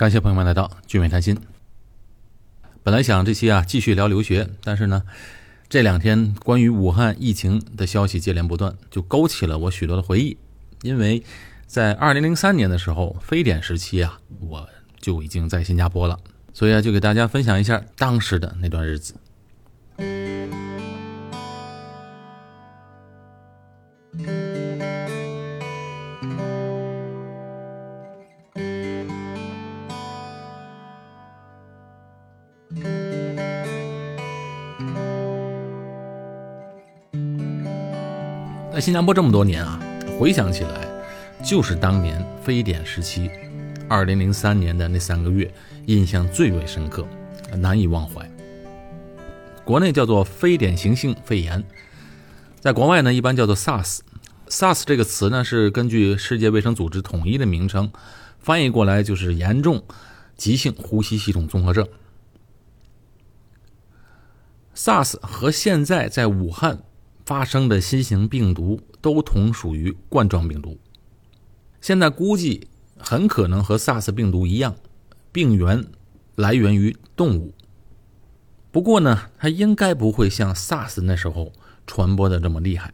[0.00, 1.38] 感谢朋友们来到聚美谈心。
[2.82, 5.02] 本来想这期啊继续聊留学，但是呢，
[5.68, 10.38] 这两天关于武汉疫情的消息接连不断，就勾起了我许多的回忆。
[10.80, 11.22] 因为
[11.66, 14.66] 在二零零三年的时候，非典时期啊，我
[14.98, 16.18] 就已经在新加坡了，
[16.54, 19.12] 所以啊，就给大家分享一下当时的那段日子。
[38.80, 39.78] 在新加坡这么多年啊，
[40.18, 40.88] 回想起来，
[41.44, 43.30] 就是当年非典时期，
[43.90, 45.52] 二零零三年的那三个月，
[45.84, 47.06] 印象最为深刻，
[47.58, 48.26] 难以忘怀。
[49.66, 51.62] 国内叫做非典型性肺炎，
[52.58, 53.98] 在国外呢一般叫做 SARS。
[54.48, 57.92] SARS 这个词呢是根据世界卫生组织统一的名称，
[58.38, 59.84] 翻译过来就是严重
[60.38, 61.86] 急性呼吸系统综合症。
[64.74, 66.78] SARS 和现在在武汉
[67.30, 70.76] 发生的新型病毒都同属于冠状病毒，
[71.80, 72.66] 现在估计
[72.98, 74.74] 很可能和 SARS 病毒一样，
[75.30, 75.86] 病源
[76.34, 77.54] 来源于动物。
[78.72, 81.52] 不过呢，它应该不会像 SARS 那时候
[81.86, 82.92] 传播的这么厉害。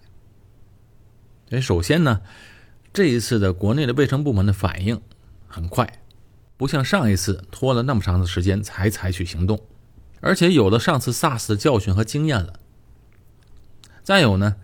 [1.49, 2.21] 哎，首先呢，
[2.93, 5.01] 这一次的国内的卫生部门的反应
[5.47, 5.91] 很快，
[6.59, 9.59] 不像上一次拖了那么长的时间才采取行动，
[10.21, 12.61] 而且有了上次 SARS 的教训和经验了。
[14.07, 14.55] 再有呢，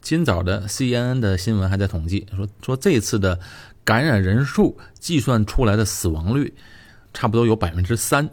[0.00, 3.40] 今早的 CNN 的新闻还在统计说说这次的
[3.82, 6.54] 感染人数计算出来的死亡率
[7.12, 8.30] 差不多有百分之三。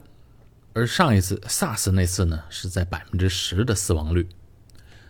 [0.73, 4.29] 而上一次 SARS 那次呢，是在百分之十的死亡率，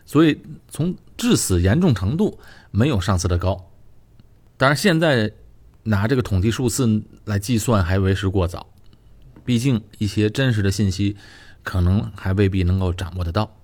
[0.05, 2.39] 所以从致死严重程度
[2.71, 3.69] 没有上次的高。
[4.55, 5.33] 当然，现在
[5.83, 8.69] 拿这个统计数字来计算还为时过早，
[9.43, 11.17] 毕竟一些真实的信息
[11.63, 13.57] 可能还未必能够掌握得到。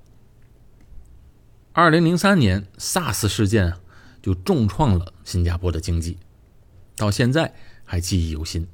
[1.71, 3.73] 二零零三年 SARS 事件
[4.21, 6.17] 就重创了新加坡的经济，
[6.95, 7.53] 到现在
[7.85, 8.67] 还记忆犹新。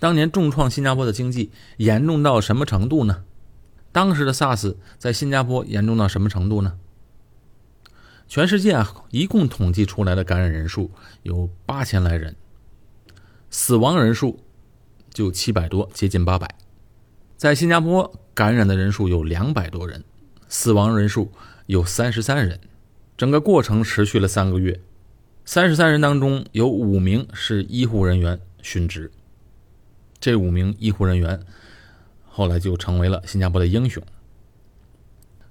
[0.00, 3.24] 当年重创新加坡的经济严重到什么程度呢？
[3.92, 6.78] 当时的 SARS 在新加坡严重到什么程度呢？
[8.26, 10.90] 全世界啊，一共统计出来的感染人数
[11.22, 12.34] 有八千来人，
[13.50, 14.40] 死亡人数
[15.10, 16.54] 就七百多，接近八百。
[17.36, 20.02] 在新加坡感染的人数有两百多人，
[20.48, 21.30] 死亡人数
[21.66, 22.60] 有三十三人。
[23.16, 24.80] 整个过程持续了三个月，
[25.44, 29.10] 三十三人当中有五名是医护人员殉职。
[30.18, 31.40] 这五名医护人员
[32.26, 34.02] 后来就成为了新加坡的英雄。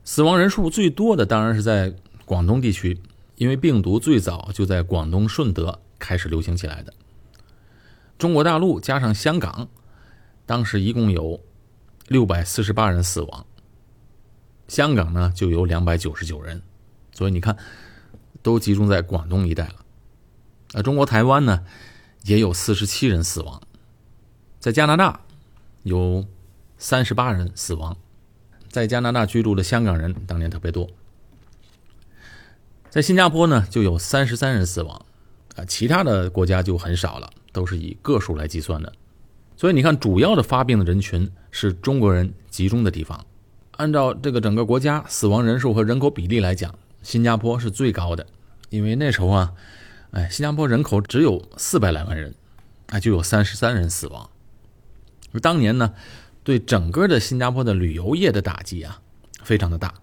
[0.03, 1.94] 死亡人数最多的当然是在
[2.25, 3.00] 广东地区，
[3.38, 6.94] 因为病毒最早就在广东顺德开始流行起来的。
[8.18, 9.69] 中国大陆加上香港，
[10.46, 11.40] 当时一共有
[12.09, 13.46] 六百四十八人死亡，
[14.73, 16.63] 香港呢就有两百九十九人，
[17.11, 17.56] 所以你看，
[18.41, 19.75] 都集中在广东一带了。
[20.73, 21.63] 而中国台湾呢
[22.23, 23.61] 也有四十七人死亡。
[24.59, 25.19] 在加拿大，
[25.84, 26.25] 有
[26.79, 27.95] 三十八人死亡。
[28.67, 30.90] 在加拿大居住的香港人当年特别多。
[32.90, 35.05] 在新加坡呢，就有三十三人死亡，
[35.55, 38.91] 啊，其他的国家就很少了，都是以个数来计算的。
[39.55, 43.23] 所以你看，主要的发病的人群是中国人集中的地方。
[43.78, 48.25] 按照这个整个国家死亡人数和人口比例来讲，新加坡是最高的，
[48.69, 49.53] 因为那时候啊，
[50.11, 52.35] 哎，新加坡人口只有四百来万人，
[52.88, 54.29] 啊，就有三十三人死亡。
[55.41, 55.94] 当年呢，
[56.44, 59.01] 对整个的新加坡的旅游业的打击啊，
[59.44, 59.95] 非常的大。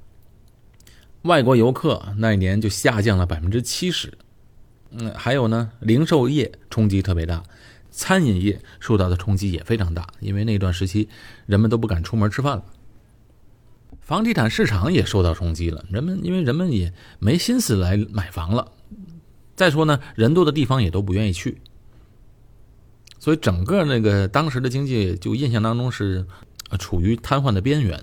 [1.22, 4.12] 外国游客那一年就下降了百分之七十。
[4.91, 7.44] 嗯，还有呢，零售业冲击特别大，
[7.92, 11.08] 餐饮业受到的冲击也非常大，因为那段时期
[11.47, 12.64] 人们都不敢出门吃饭了。
[14.10, 18.72] 房地产市场也受到冲击了，人们因为人们也没心思来买房了。
[19.54, 21.60] 再说呢，人多的地方也都不愿意去。
[23.20, 26.26] 所以整个那个当时的经济就印象当中是，
[26.76, 28.02] 处于瘫痪的边缘。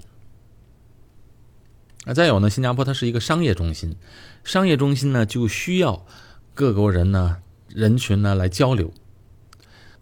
[2.06, 3.98] 啊，再有呢，新加坡它是一个商业中心，
[4.46, 6.06] 商业中心呢就需要
[6.54, 8.94] 各国人呢人群呢来交流，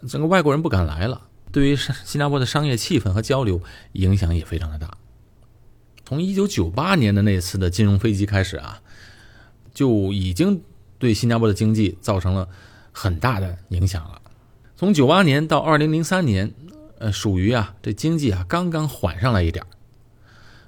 [0.07, 3.59] 整个外国人不敢来了，对于新加坡的商业气氛和交流
[3.93, 4.95] 影响也非常的大。
[6.05, 8.79] 从一九九八年的那次的金融危机开始啊，
[9.73, 10.61] 就已经
[10.99, 12.47] 对新加坡的经济造成了
[12.91, 14.21] 很大的影响了。
[14.75, 16.53] 从九八年到二零零三年，
[16.99, 19.65] 呃，属于啊，这经济啊刚刚缓上来一点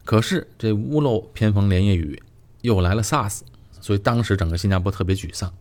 [0.03, 2.23] 可是这屋漏偏逢连夜雨，
[2.61, 3.41] 又来了 SARS，
[3.79, 5.53] 所以当时整个新加坡特别沮丧，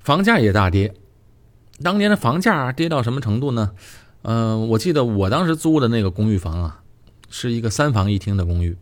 [0.00, 0.94] 房价也大跌，
[1.82, 3.72] 当年的房价跌到什么程度呢？
[4.22, 6.82] 嗯，我记得我当时租的那个公寓房啊，
[7.28, 8.76] 是一个三房一厅的公寓，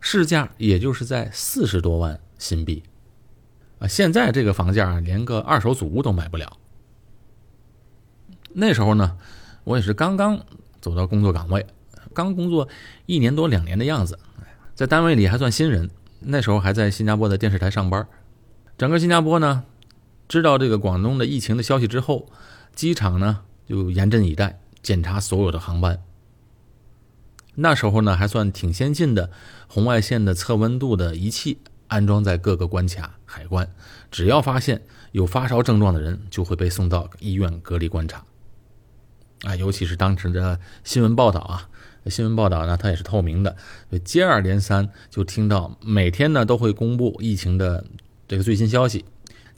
[0.00, 2.82] 市价也就是在四十多万新币，
[3.78, 6.56] 啊，现在这个房价连个二手祖屋都买不了。
[8.52, 9.16] 那时候呢，
[9.64, 10.44] 我也是刚刚
[10.80, 11.66] 走到工作岗位，
[12.14, 12.68] 刚工作
[13.06, 14.18] 一年多两年的样子，
[14.74, 15.90] 在单位里还算新人。
[16.20, 18.08] 那时候还在新加坡的电视台上班，
[18.78, 19.64] 整个新加坡呢，
[20.26, 22.26] 知道这个广东的疫情的消息之后，
[22.74, 26.02] 机场呢就严阵以待，检查所有的航班。
[27.56, 29.30] 那时候呢还算挺先进的，
[29.66, 31.58] 红外线的测温度的仪器
[31.88, 33.68] 安装在各个关卡海关，
[34.10, 34.82] 只要发现
[35.12, 38.24] 有发烧症状的人，就会被送到医院隔离观察。
[39.42, 41.68] 啊，尤其是当时的新闻报道啊。
[42.08, 43.56] 新闻报道呢，它也是透明的，
[44.04, 47.84] 接二连三就听到每天呢都会公布疫情的
[48.28, 49.04] 这个最新消息，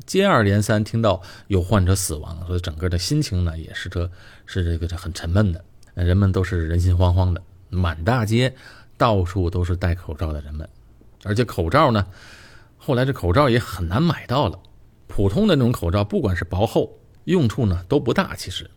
[0.06, 4.10] 接二连三听到有患者死亡，所以整个的心情呢也是这
[4.46, 5.62] 是这个很沉闷的，
[5.92, 8.54] 人们都是人心惶惶的，满大街
[8.96, 10.68] 到处都是戴口罩的人们，
[11.24, 12.06] 而且口罩呢，
[12.76, 14.58] 后来这口罩也很难买到了，
[15.06, 18.70] 普通的那种口罩，不管是薄厚，用处呢都不大，其实。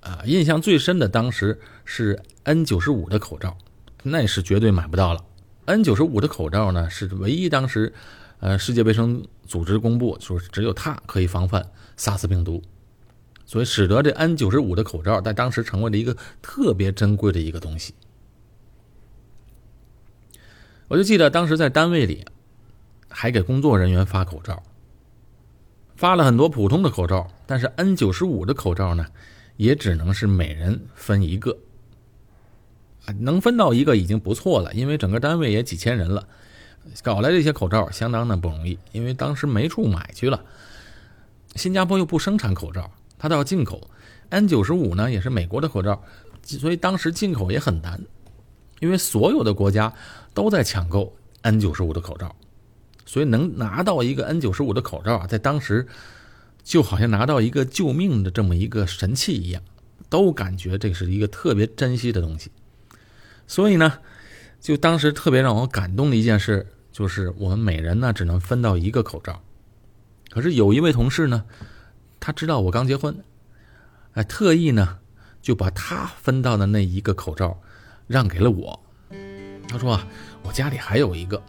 [0.00, 3.58] 啊，印象最深的当时是 N95 的口罩，
[4.04, 5.24] 那是绝对买不到了。
[5.66, 7.92] N95 的口罩呢，是唯一当时，
[8.38, 11.68] 呃，世界卫生组织公布说只有它可以防范
[11.98, 12.62] SARS 病毒，
[13.48, 17.94] 所以使得这 N95 的口罩在当时成为了一个特别珍贵的一个东西。
[20.86, 22.26] 我就记得当时在单位里，
[23.08, 24.62] 还给工作人员发口罩，
[25.96, 29.06] 发了很多普通的口罩，但是 N95 的口罩呢？
[29.56, 31.56] 也只能是每人分一个，
[33.18, 36.28] 能分到一个已经不错了，因为整个单位也几千人了，
[37.02, 40.44] 搞来这些口罩相当的不容易，因为当时没处买去了。
[41.56, 43.90] 新加坡又不生产口罩，它都要进口。
[44.30, 46.02] N95 呢也是美国的口罩，
[46.42, 48.00] 所以当时进口也很难，
[48.80, 49.92] 因为所有的国家
[50.32, 52.34] 都在抢购 N95 的口罩，
[53.04, 55.86] 所以能拿到一个 N95 的口罩啊，在当时。
[56.64, 59.62] 就好像拿到一个救命的这么一个神器一样，
[60.10, 62.50] 都感觉这是一个特别珍惜的东西。
[63.46, 64.00] 所以呢，
[64.60, 69.40] 就当时特别让我感动的一件事，就是我们每人呢只能分到一个口罩。
[70.28, 71.46] 可是有一位同事呢，
[72.20, 73.16] 他知道我刚结婚，
[74.12, 74.98] 哎，特意呢
[75.40, 77.60] 就把他分到的那一个口罩
[78.06, 78.80] 让给了我。
[79.68, 80.06] 他说啊，
[80.42, 81.42] 我家里还有一个，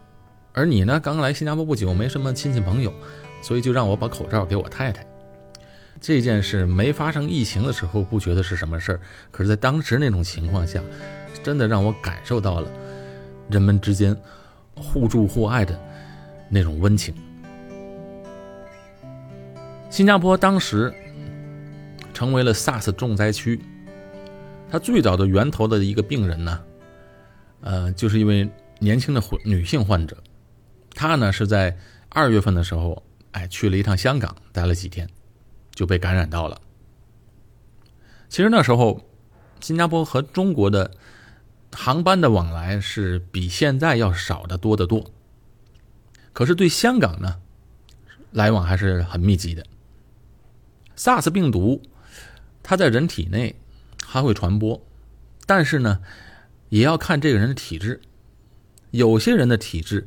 [0.53, 2.93] 而你呢刚来新加坡不久，没什么亲戚朋友，
[3.41, 5.05] 所以就让我把口罩给我太太。
[6.01, 9.01] 这件事没发生疫情的时候不觉得是什么事儿，
[9.31, 10.81] 可是，在当时那种情况下，
[11.43, 12.71] 真的让我感受到了
[13.49, 14.15] 人们之间
[14.75, 15.77] 互助互爱的
[16.49, 17.13] 那种温情。
[19.89, 20.93] 新加坡当时
[22.13, 23.59] 成为了 SARS 重灾区，
[24.69, 26.61] 它最早的源头的一个病人呢，
[27.61, 28.49] 呃，就是一位
[28.79, 30.15] 年轻的女性患者，
[30.95, 31.77] 她呢是在
[32.09, 35.09] 二月份的时候，哎，去了一趟香港，待了几天。
[35.71, 36.59] 就被感染到了。
[38.27, 39.01] 其实那时候，
[39.61, 40.91] 新加坡和中国的
[41.71, 45.09] 航班的往来是比现在要少的多得多。
[46.33, 47.37] 可是对香港呢，
[48.31, 49.65] 来往还是很密集的。
[50.99, 51.81] SARS 病毒，
[52.61, 53.55] 它在人体内
[54.05, 54.85] 还会传播，
[55.45, 56.01] 但是呢，
[56.67, 58.01] 也要看这个人的体质。
[58.91, 60.05] 有些人的体质，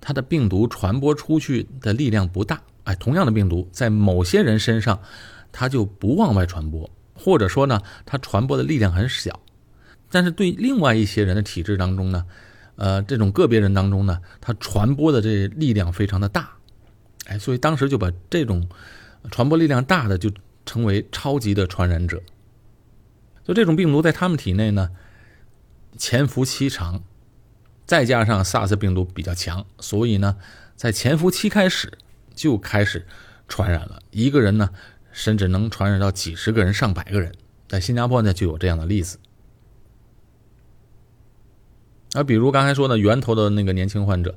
[0.00, 2.60] 他的病毒传播出去的力量不大。
[2.82, 5.00] 哎，同样的病毒在某些人身上，
[5.52, 9.38] 它就不往外传播，或者说呢，它传播的力量很小。
[10.10, 12.26] 但是对另外一些人的体质当中呢，
[12.74, 16.50] 呃，这种个别人当中呢，它传播的这力量非常的大。
[17.26, 18.68] 哎，所以当时就把这种
[19.30, 20.30] 传播力量大的就
[20.66, 22.22] 成为超级的传染者。
[23.44, 24.90] 就这种病毒在他们体内呢，
[25.96, 27.02] 潜伏期长，
[27.86, 30.36] 再加上 SARS 病毒比较强，所以呢，
[30.76, 31.98] 在潜伏期开始。
[32.34, 33.06] 就开始
[33.46, 34.70] 传染了，一个人呢，
[35.12, 37.30] 甚至能传染到几十个人、上百个人。
[37.68, 39.18] 在新加坡呢，就有这样的例子。
[42.14, 44.34] 啊，比如刚才说的源头的那个年轻患者，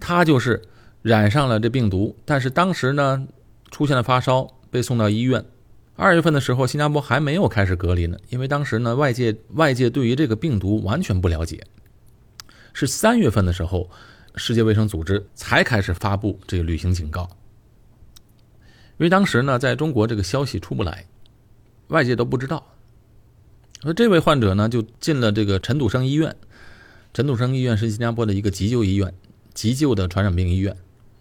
[0.00, 0.62] 他就是
[1.02, 3.28] 染上了这病毒，但是当时呢，
[3.74, 5.44] 出现了发烧，被送到医院。
[5.96, 11.66] 二月份的时候，新加坡还没有开始隔离呢，因为当时呢，外界外界对于这个病毒完全不了解。
[12.72, 13.90] 是三月份的时候。
[14.36, 17.22] 世界卫生组织才开始发布这个旅行警告，
[18.98, 21.06] 因为当时呢，在中国这个消息出不来，
[21.86, 22.74] 外界都不知道。
[23.84, 26.34] 说这位患者呢，就进了这个陈笃生医院。
[27.12, 29.14] 陈笃生医院是新加坡的一个急救医院，
[29.54, 30.76] 急救的传染病医院。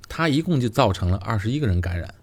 [0.09, 2.15] 他一共就造成了二十一个人感染，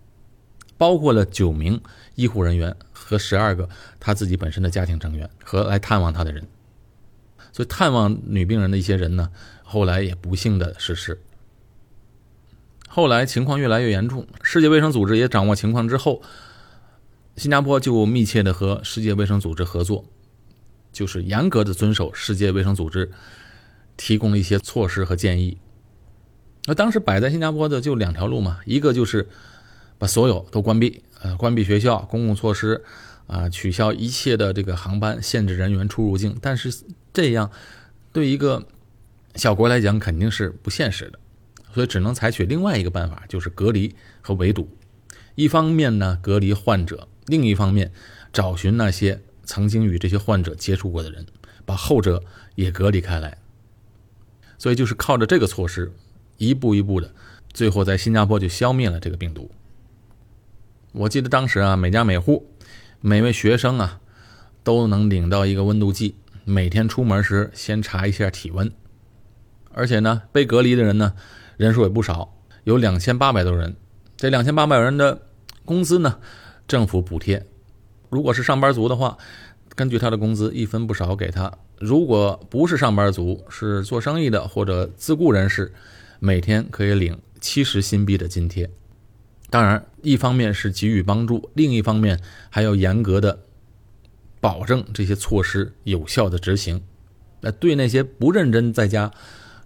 [0.81, 1.79] 包括了九名
[2.15, 3.69] 医护人员和十二个
[4.01, 6.43] 他自己本身的家庭成员和来探望他的人。
[7.53, 9.31] 所以探望女病人的一些人呢，
[9.63, 11.21] 后来也不幸的逝世。
[12.89, 16.23] 后来情况越来越严重，世界卫生组织也掌握情况之后，
[17.37, 20.07] 新加坡就密切的和世界卫生组织合作，
[20.91, 23.11] 就是严格的遵守世界卫生组织
[23.99, 25.59] 提供的一些措施和建议。
[26.65, 29.29] 那当时摆在新加坡的就两条路嘛，一个就是
[30.01, 32.83] 把所有都关闭，呃，关闭学校、公共措施，
[33.27, 36.39] 啊，取消一切的这个航班，限制人员出入境。
[36.41, 36.75] 但是
[37.13, 37.51] 这样
[38.11, 38.67] 对一个
[39.35, 41.19] 小国来讲肯定是不现实的，
[41.75, 44.71] 所以只能采取另外一个办法，就是隔离和围堵。
[45.35, 47.93] 一方面呢，隔离患者；另一方面，
[48.33, 51.27] 找寻那些曾经与这些患者接触过的人，
[51.67, 53.37] 把后者也隔离开来。
[54.57, 55.93] 所以就是靠着这个措施。
[56.39, 57.13] 一步一步的，
[57.53, 59.51] 最后在新加坡就消灭了这个病毒。
[60.93, 62.51] 我记得当时啊，每家每户、
[63.01, 64.01] 每位学生啊，
[64.65, 68.71] 都能领到一个温度计，每天出门时先查一下体温。
[69.73, 71.15] 而且呢，被隔离的人呢，
[71.57, 73.77] 人数也不少，有两千八百多人。
[74.17, 75.23] 这两千八百人的
[75.65, 76.19] 工资呢，
[76.67, 77.47] 政府补贴。
[78.09, 79.17] 如果是上班族的话，
[79.77, 85.73] 根据他的工资一分不少给他；如果不是上班族，是做生意的或者自雇人士。
[86.19, 88.69] 每天可以领七十新币的津贴，
[89.51, 93.41] 当然，一方面是给予帮助，另一方面还要严格的
[94.41, 96.81] 保证这些措施有效的执行。
[97.41, 99.11] 那对那些不认真在家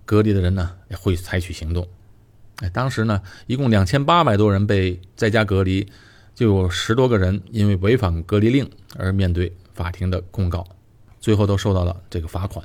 [0.04, 1.86] 隔离的人呢，也会采取行动。
[2.60, 5.86] 哎，当时呢，一共两千八百多人被在家隔离，
[6.34, 10.66] 就有十多个人因为违反隔离令而面对法庭的控告，
[11.20, 12.64] 最后都受到了这个罚款。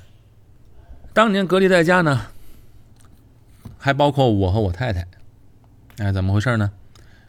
[1.14, 2.28] 当年隔离在家呢。
[3.82, 5.08] 还包括我和我太太，
[6.00, 6.70] 哎，怎么回事呢？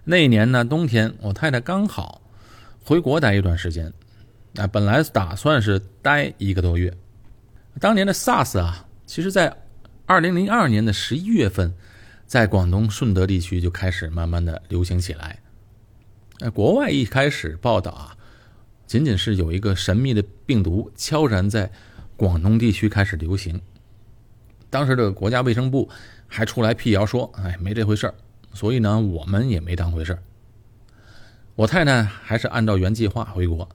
[0.05, 2.23] 那一年呢，冬天，我太太刚好
[2.85, 3.93] 回国待一段时间，
[4.57, 6.93] 啊，本来打算是待一个多月。
[7.79, 9.55] 当年的 SARS 啊，其实在
[10.07, 11.75] 二零零二年的十一月份，
[12.27, 15.39] 在广东顺德地区就开始慢慢的流行起来。
[16.41, 18.17] 哎，国外一开始报道啊，
[18.87, 21.71] 仅仅是有一个神秘的病毒悄然在
[22.17, 23.61] 广东地区开始流行。
[24.71, 25.89] 当时的国家卫生部。
[26.33, 28.15] 还出来辟谣说：“哎，没这回事儿。”
[28.53, 30.23] 所以呢，我们也没当回事儿。
[31.55, 33.69] 我太太还是按照原计划回国。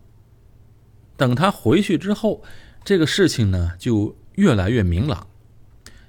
[1.17, 2.44] 等她回去之后，
[2.84, 5.27] 这个事情呢就越来越明朗，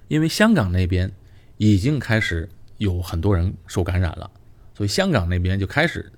[0.09, 1.13] 因为香港那边
[1.59, 4.31] 已经开始有很多人受感染了，
[4.75, 6.11] 所以香港那边就开始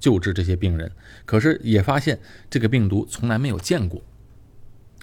[0.00, 0.90] 救治这些病人。
[1.24, 2.18] 可是也发现
[2.50, 4.02] 这个病毒从来没有见过，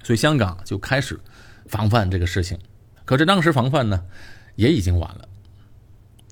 [0.04, 1.20] 所以香港就开始
[1.68, 2.60] 防范这个事情。
[3.06, 4.06] 可是当时防范呢？
[4.56, 5.29] 也已经晚了。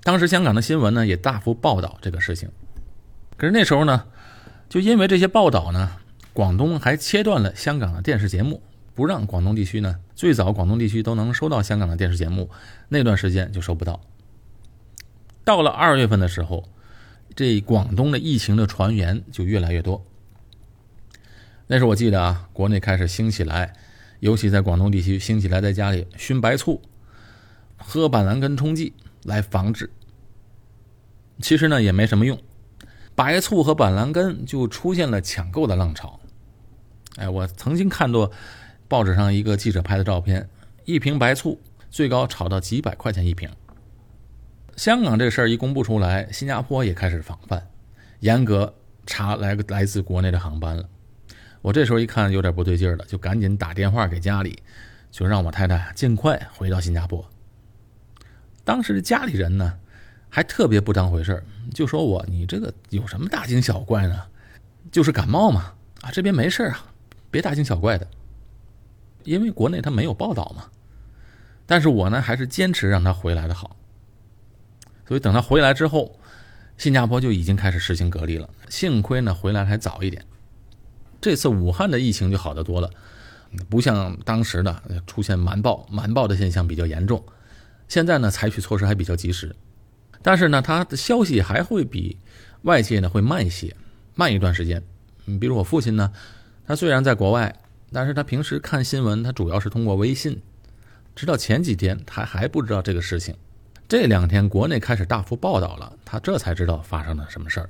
[0.08, 2.50] 当时香港的新闻呢也大幅报道这个事情，
[3.36, 4.06] 可是那时候呢，
[4.70, 5.98] 就因为这些报道呢，
[6.32, 8.62] 广东还切断了香港的电视节目，
[8.96, 12.50] 不让广东地区呢最早广东地区都能收到香港的电视节目，
[12.88, 14.00] 那段时间就收不到。
[15.44, 16.64] 到了二月份的时候，
[17.36, 20.06] 这广东的疫情的传言就越来越多。
[21.68, 23.74] 那时候我记得啊，国内开始兴起来，
[24.22, 26.82] 尤其在广东地区兴起来，在家里熏白醋。
[27.76, 28.94] 喝板蓝根冲剂
[29.27, 29.89] 来防治，
[31.41, 32.41] 其实呢也没什么用，
[33.13, 36.17] 白醋和板蓝根就出现了抢购的浪潮。
[37.17, 38.31] 哎，我曾经看到
[38.88, 40.48] 报纸上一个记者拍的照片，
[40.86, 43.50] 一瓶白醋最高炒到几百块钱一瓶。
[44.77, 47.67] 香港这事儿一公布出来，新加坡也开始防范，
[48.22, 48.74] 严格
[49.05, 50.88] 查来个来自国内的航班了。
[51.62, 54.63] 我这时候一看有点不对劲儿了，就赶紧打电话给家里，
[55.12, 57.27] 就让我太太尽快回到新加坡。
[58.68, 59.80] 当时的家里人呢，
[60.28, 61.42] 还特别不当回事
[61.74, 64.22] 就说我你这个有什么大惊小怪呢？
[64.92, 66.86] 就是感冒嘛，啊这边没事啊，
[67.32, 68.06] 别大惊小怪的。
[69.24, 70.66] 因为国内他没有报道嘛，
[71.66, 73.78] 但是我呢还是坚持让他回来的好。
[75.08, 76.20] 所以等他回来之后，
[76.78, 78.50] 新加坡就已经开始实行隔离了。
[78.68, 80.26] 幸亏呢回来还早一点，
[81.22, 82.90] 这次武汉的疫情就好得多了，
[83.70, 87.24] 不像当时的出现瞒报瞒报的现象比较严重。
[87.88, 89.56] 现在呢，采取措施还比较及时，
[90.22, 92.17] 但是呢，他的消息还会比
[92.63, 93.75] 外界呢会慢一些，
[94.15, 94.84] 慢一段时间。
[95.25, 96.12] 嗯，比如我父亲呢，
[96.65, 97.56] 他虽然在国外，
[97.94, 100.41] 但是他平时看新闻，他主要是通过微信。
[101.15, 103.34] 直到前几天，他还不知道这个事情。
[103.88, 107.70] 这两天国内开始大幅报道了，他这才知道发生了什么事儿。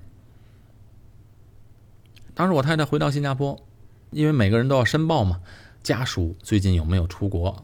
[2.34, 3.64] 当时我太太回到新加坡，
[4.10, 5.40] 因为每个人都要申报嘛，
[5.84, 7.64] 家属最近有没有出国，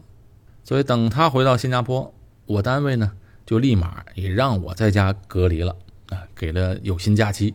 [0.62, 2.13] 所以等他回到新加坡。
[2.46, 3.12] 我单位呢，
[3.46, 5.74] 就立马也让我在家隔离了
[6.10, 7.54] 啊，给了有薪假期。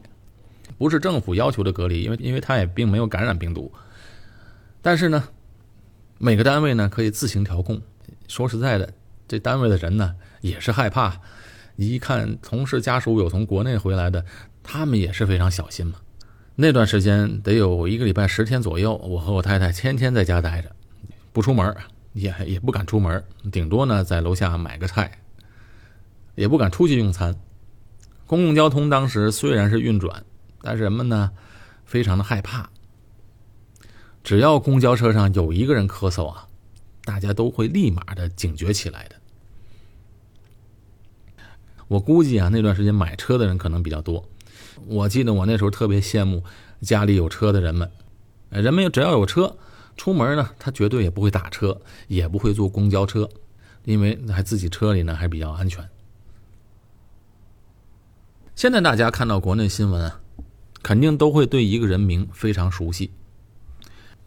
[0.77, 3.71] 不是政府要求的隔离，因为因为他也并没有感染病毒。
[4.81, 5.27] 但是呢，
[6.17, 7.81] 每个单位呢可以自行调控。
[8.27, 8.93] 说实在的，
[9.27, 11.19] 这单位的人呢也是害怕。
[11.75, 14.23] 一看同事家属有从国内回来的，
[14.63, 15.95] 他们也是非常小心嘛。
[16.55, 20.69] 那段时间得有一个礼拜十天左右，我和我太太天天在家待着，
[21.31, 21.75] 不出门，
[22.13, 25.19] 也也不敢出门，顶多呢在楼下买个菜，
[26.35, 27.35] 也不敢出去用餐。
[28.25, 30.23] 公共交通当时虽然是运转，
[30.61, 31.31] 但是人们呢
[31.85, 32.69] 非常的害怕。
[34.23, 36.47] 只要公交车上有一个人咳嗽啊，
[37.03, 39.15] 大家都会立马的警觉起来的。
[41.87, 44.23] 我估计啊，那段时间买车的人可能比较多。
[44.85, 46.43] 我记得我那时候特别羡慕
[46.81, 47.89] 家里有车的人们，
[48.49, 49.57] 人们只要有车，
[49.99, 53.29] 出门呢，他绝对也不会打车，也不会坐公交车，
[53.83, 55.85] 因为还自己车里呢还比较安全。
[58.55, 60.21] 现在大家看到国内新闻啊，
[60.81, 63.11] 肯定都会对一个人名非常熟悉，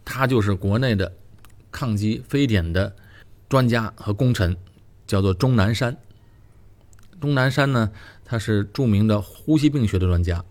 [0.05, 1.11] 他就是国内的
[1.71, 2.95] 抗击非典的
[3.49, 4.55] 专家和功臣，
[5.07, 5.97] 叫做钟南山。
[7.19, 7.91] 钟南山呢，
[8.23, 10.45] 他是著名的呼吸病学的专家，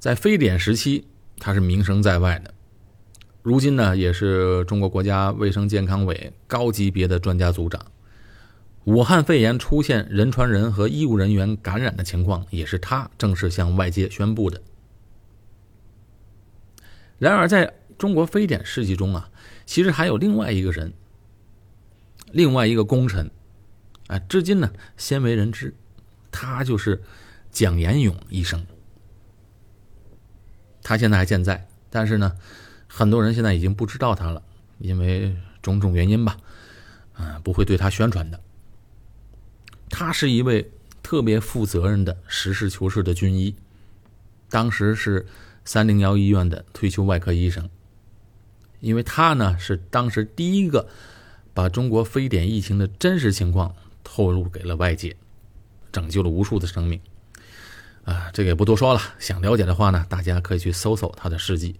[0.00, 1.06] 在非典时期
[1.38, 2.52] 他是名声在外的。
[3.42, 7.84] 如今呢，也是中国国家卫生健康委高级别的专家组长。
[8.84, 14.60] 武汉肺炎出现人传人和医务人员感染的情况，也是他正式向外界宣布的。
[17.18, 19.30] 然而，在中国非典事迹中啊，
[19.66, 20.92] 其实还有另外一个人，
[22.32, 23.30] 另外一个功臣，
[24.06, 25.74] 啊，至今呢鲜为人知。
[26.32, 27.02] 他就是
[27.50, 28.64] 蒋延勇医生，
[30.82, 32.36] 他现在还健在，但是呢，
[32.92, 34.42] 很多人现在已经不知道他了，
[34.78, 35.32] 因为
[35.62, 36.36] 种种原因吧，
[37.16, 38.40] 嗯，不会对他宣传的。
[39.88, 40.68] 他是一位
[41.00, 43.54] 特别负责任的实事求是的军医，
[44.48, 45.24] 当时是
[45.64, 47.70] 三零幺医院的退休外科医生，
[48.80, 50.88] 因为他呢是当时第一个
[51.54, 53.72] 把中国非典疫情的真实情况
[54.02, 55.16] 透露给了外界。
[55.92, 57.00] 拯救了无数的生命，
[58.04, 59.00] 啊，这个也不多说了。
[59.18, 61.74] 想了解的话呢，大家可以去搜搜他的事迹。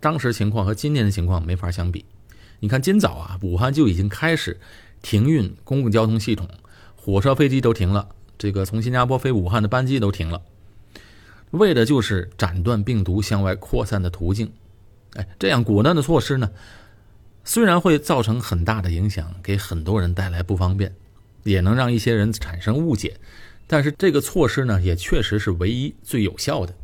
[0.00, 2.04] 当时情况和今天的情况没法相比。
[2.58, 4.58] 你看，今早啊，武汉就已经开始
[5.00, 6.48] 停运公共交通系统，
[6.96, 10.42] 火车、飞机都停了，这个从新加坡飞武汉的班机都停了，
[11.52, 14.52] 为的就是斩断病毒向外扩散的途径。
[15.14, 16.50] 哎，这样果断的措施呢？
[17.44, 20.94] 虽然会造成很大的影响，给很多人带来不方便，
[21.42, 23.16] 也能让一些人产生误解，
[23.66, 26.74] 但是这个措施呢，也确实是唯一最有效的。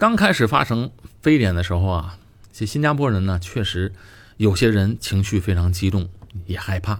[0.00, 2.16] 刚开始发生非典的时候啊，
[2.54, 3.92] 这新加坡人呢，确实
[4.38, 6.08] 有些人情绪非常激动，
[6.46, 6.98] 也害怕，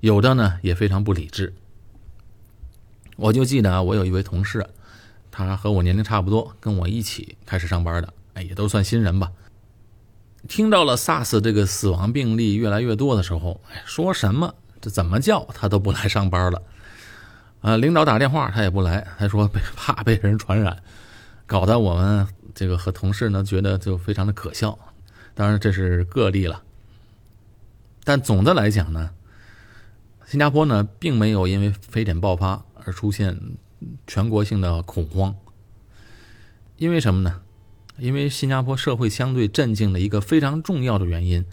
[0.00, 1.54] 有的呢也非常不理智。
[3.14, 4.66] 我就记得啊，我有一位同事，
[5.30, 9.30] 他和我年龄差不多，跟我一起开始上班的，哎，也都算新人吧。
[10.48, 16.60] 听到了 SARS 这个死亡病例越来越多的时候，哎，说什么这怎么叫他都不来上班了，
[17.60, 20.82] 啊，领导打电话他也不来，他说怕被人传染，
[21.46, 24.78] 搞得我们这个和同事呢觉得就非常的可笑。
[25.34, 26.62] 当然这是个例了，
[28.04, 29.10] 但总的来讲呢，
[30.26, 33.38] 新加坡呢并没有因为非典爆发而出现
[34.06, 35.34] 全国性的恐慌，
[36.76, 37.40] 因为什么呢？
[37.98, 41.44] 因为新加坡社会相对镇静的一个非常重要的原因，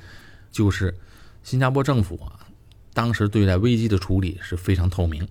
[0.51, 0.95] 就是
[1.43, 2.47] 新加坡政府啊，
[2.93, 5.27] 当时对待危机的处理是非常透明，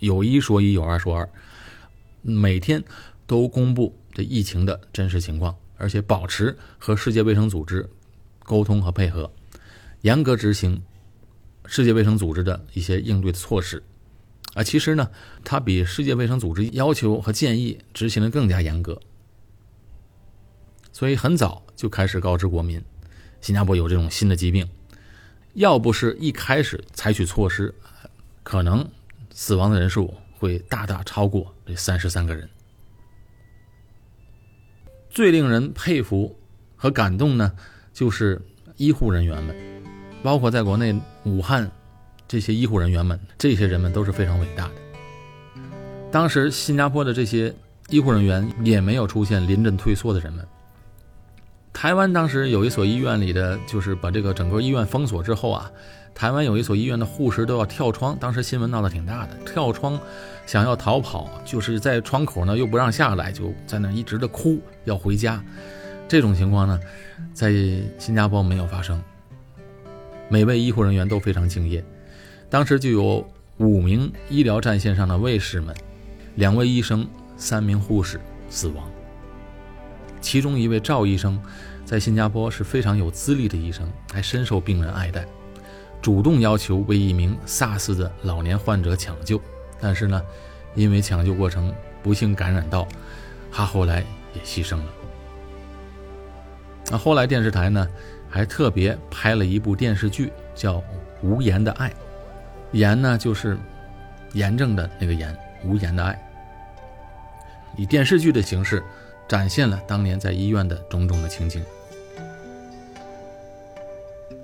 [0.00, 1.28] 有一说一，有二说二，
[2.22, 2.82] 每天
[3.28, 7.88] 都公布这疫情的真实情况，而且保持和世界卫生组织
[8.42, 9.30] 沟通和配合，
[10.00, 10.82] 严格执行
[11.66, 13.80] 世界卫生组织的一些应对的措施。
[14.54, 15.10] 啊，其实呢，
[15.44, 18.98] 它比世界卫生组织要求和建议执行的更加严格。
[20.90, 22.82] 所以很早就开始告知国民，
[23.42, 24.66] 新加坡有这种新的疾病，
[25.52, 27.74] 要不是一开始采取措施，
[28.42, 28.90] 可能
[29.30, 32.48] 死亡的人数会大大超过这三十三个人。
[35.18, 36.38] 最令人佩服
[36.76, 37.52] 和感动呢，
[37.92, 38.40] 就是
[38.76, 39.56] 医护人员们，
[40.22, 41.68] 包括在国内武汉
[42.28, 44.74] 这些医护人员们，这些人们都是非常伟大的。
[46.12, 47.52] 当时新加坡的这些
[47.88, 50.46] 医护人员也没有出现临阵退缩的人们。
[51.72, 55.68] 台湾当时有一所医院里的，就是把这个整个医院封锁之后啊，
[56.18, 59.96] 台湾有一所医院的护士都要跳窗，当时新闻闹得挺大的，跳窗
[60.46, 65.40] 想要逃跑，就是在窗口呢又不让下来，就在那一直的哭要回家。
[66.08, 66.80] 这种情况呢，
[67.32, 67.52] 在
[67.98, 69.00] 新加坡没有发生，
[70.28, 71.84] 每位医护人员都非常敬业。
[72.50, 73.24] 当时就有
[73.58, 75.72] 五名医疗战线上的卫士们
[76.34, 78.90] 两位医生、三名护士死亡。
[80.20, 81.40] 其中一位赵医生，
[81.84, 85.24] 在新加坡是非常有资历的医生，还深受病人爱戴，
[86.00, 89.40] 主动要求为一名 SARS 的老年患者抢救。
[89.80, 90.20] 但是呢，
[90.74, 92.86] 因为抢救过程不幸感染到，
[93.50, 94.84] 他后来也牺牲了。
[96.90, 97.86] 那后来电视台呢，
[98.28, 100.74] 还特别拍了一部电视剧，叫
[101.22, 101.88] 《无言的爱》，
[102.72, 103.58] 言呢就是
[104.32, 106.18] 炎症的那个炎，无言的爱，
[107.76, 108.82] 以电视剧的形式
[109.28, 111.62] 展现了当年在医院的种种的情景。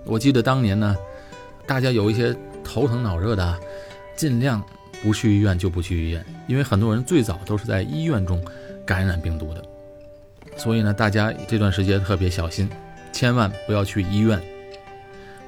[0.05, 0.95] 我记得当年呢，
[1.67, 3.61] 大家有一些头疼脑热的，
[4.17, 4.63] 尽量。
[5.03, 8.43] 不去医院就不去医院，因为很多人最早都是在医院中
[8.87, 9.63] 感染病毒的，
[10.57, 12.71] 所以呢，大家这段时间特别小心，
[13.13, 14.43] 千万不要去医院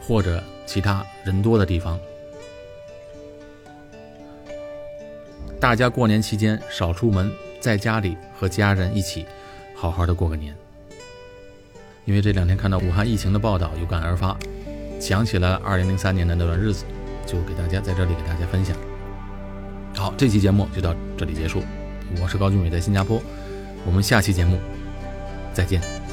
[0.02, 1.98] 或者其他人多的地方。
[5.58, 9.24] 大家过年期间少出门，在家里和家人一起
[9.74, 10.54] 好好的过个年。
[12.04, 14.36] 因为这两天看到武汉疫情的报道，有感而发，
[15.00, 16.84] 想起了二零零三年的那段日子，
[17.26, 18.76] 就给大家在这里给大家分享。
[19.94, 21.62] 好，这期节目就到这里结束。
[22.20, 23.20] 我是高俊伟，在新加坡。
[23.84, 24.58] 我们下期节目
[25.52, 26.05] 再见。